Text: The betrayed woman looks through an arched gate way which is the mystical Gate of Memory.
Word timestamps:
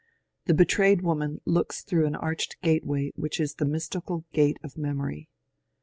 The 0.45 0.55
betrayed 0.55 1.03
woman 1.03 1.41
looks 1.45 1.83
through 1.83 2.07
an 2.07 2.15
arched 2.15 2.59
gate 2.63 2.83
way 2.83 3.11
which 3.15 3.39
is 3.39 3.53
the 3.53 3.65
mystical 3.65 4.25
Gate 4.33 4.57
of 4.63 4.75
Memory. 4.75 5.29